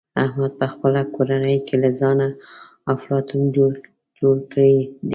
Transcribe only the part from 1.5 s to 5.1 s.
کې له ځانه افلاطون جوړ کړی دی.